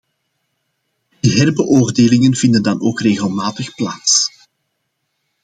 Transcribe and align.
Die 1.19 1.29
herbeoordelingen 1.31 2.35
vinden 2.35 2.63
dan 2.63 2.81
ook 2.81 2.99
regelmatig 2.99 3.75
plaats. 3.75 4.29